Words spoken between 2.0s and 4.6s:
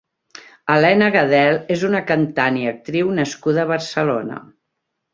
cantant i actriu nascuda a Barcelona.